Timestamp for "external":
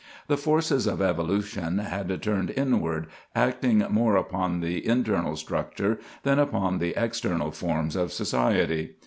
6.97-7.51